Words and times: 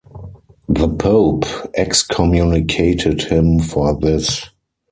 The 0.67 0.87
pope 0.87 1.45
excommunicated 1.75 3.21
him 3.21 3.59
for 3.59 3.95
this. 3.99 4.49